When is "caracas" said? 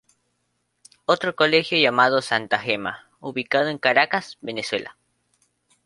3.77-4.39